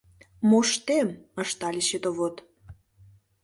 [0.49, 1.09] —Моштем!—
[1.41, 2.35] ыштале счетовод.